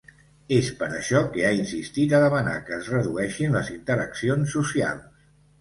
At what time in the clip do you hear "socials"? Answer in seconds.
4.59-5.25